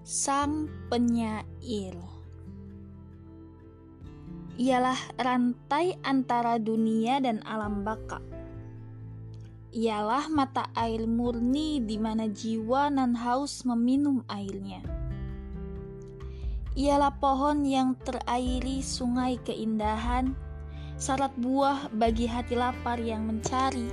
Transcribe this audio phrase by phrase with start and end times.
[0.00, 1.92] Sang penyair
[4.60, 8.20] ialah rantai antara dunia dan alam baka.
[9.76, 14.80] Ialah mata air murni di mana jiwa nan haus meminum airnya.
[16.76, 20.32] Ialah pohon yang terairi sungai keindahan,
[20.96, 23.88] syarat buah bagi hati lapar yang mencari.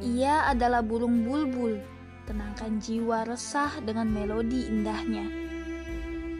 [0.00, 1.99] Ia adalah burung bulbul
[2.30, 5.26] tenangkan jiwa resah dengan melodi indahnya.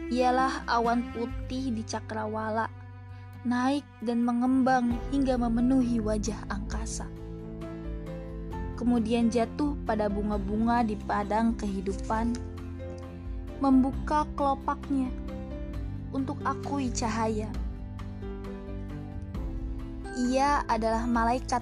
[0.07, 2.71] Ialah awan putih di cakrawala,
[3.43, 7.11] naik dan mengembang hingga memenuhi wajah angkasa.
[8.79, 12.39] Kemudian jatuh pada bunga-bunga di padang kehidupan,
[13.59, 15.11] membuka kelopaknya
[16.15, 17.51] untuk akui cahaya.
[20.15, 21.59] Ia adalah malaikat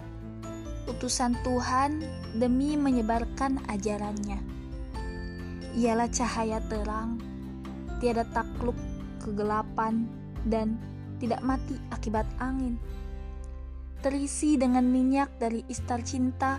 [0.89, 2.01] utusan Tuhan
[2.33, 4.41] demi menyebarkan ajarannya.
[5.77, 7.21] Ialah cahaya terang,
[8.01, 8.75] tiada takluk
[9.21, 10.09] kegelapan,
[10.49, 10.81] dan
[11.21, 12.81] tidak mati akibat angin.
[14.01, 16.57] Terisi dengan minyak dari istar cinta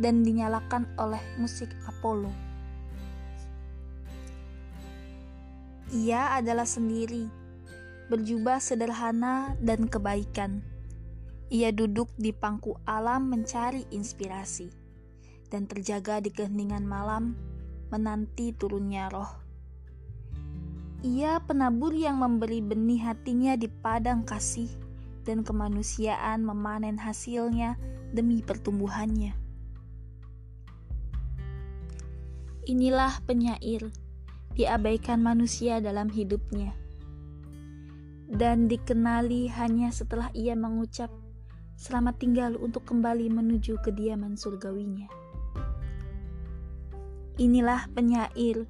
[0.00, 2.30] dan dinyalakan oleh musik Apollo.
[5.94, 7.26] Ia adalah sendiri,
[8.10, 10.75] berjubah sederhana dan kebaikan
[11.46, 14.66] ia duduk di pangku alam mencari inspirasi
[15.46, 17.38] dan terjaga di keheningan malam
[17.94, 19.30] menanti turunnya roh.
[21.06, 24.66] Ia penabur yang memberi benih hatinya di padang kasih
[25.22, 27.78] dan kemanusiaan memanen hasilnya
[28.10, 29.38] demi pertumbuhannya.
[32.66, 33.86] Inilah penyair
[34.58, 36.74] diabaikan manusia dalam hidupnya
[38.26, 41.06] dan dikenali hanya setelah ia mengucap
[41.76, 45.12] Selamat tinggal untuk kembali menuju kediaman surgawinya.
[47.36, 48.64] Inilah penyair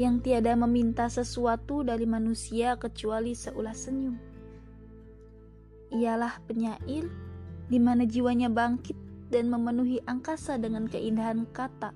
[0.00, 4.16] yang tiada meminta sesuatu dari manusia kecuali seulas senyum.
[5.92, 7.04] Ialah penyair
[7.68, 8.96] di mana jiwanya bangkit
[9.28, 11.92] dan memenuhi angkasa dengan keindahan kata.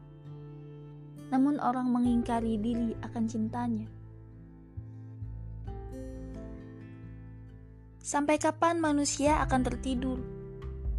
[1.32, 3.88] Namun orang mengingkari diri akan cintanya.
[8.10, 10.18] Sampai kapan manusia akan tertidur?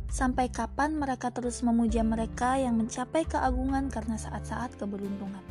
[0.07, 5.43] Sampai kapan mereka terus memuja mereka yang mencapai keagungan karena saat-saat keberuntungan?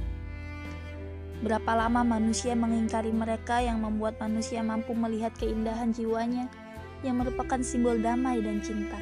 [1.45, 6.49] Berapa lama manusia mengingkari mereka yang membuat manusia mampu melihat keindahan jiwanya
[7.05, 8.97] yang merupakan simbol damai dan cinta?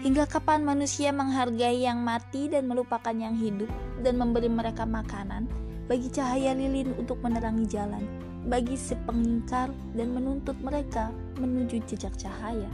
[0.00, 3.68] Hingga kapan manusia menghargai yang mati dan melupakan yang hidup
[4.00, 5.52] dan memberi mereka makanan
[5.84, 8.27] bagi cahaya lilin untuk menerangi jalan?
[8.48, 12.72] Bagi si pengingkar dan menuntut mereka menuju jejak cahaya.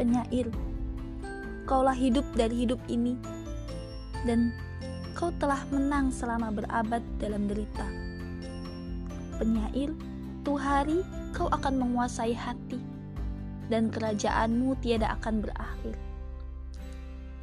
[0.00, 0.48] Penyair,
[1.68, 3.20] kaulah hidup dari hidup ini,
[4.24, 4.48] dan
[5.12, 7.84] kau telah menang selama berabad dalam derita.
[9.36, 9.92] Penyair,
[10.40, 11.04] tu hari
[11.36, 12.80] kau akan menguasai hati,
[13.68, 15.94] dan kerajaanmu tiada akan berakhir.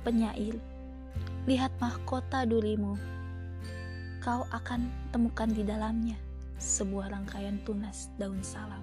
[0.02, 0.58] Penyair,
[1.46, 3.15] lihat mahkota durimu
[4.26, 6.18] kau akan temukan di dalamnya
[6.58, 8.82] sebuah rangkaian tunas daun salam.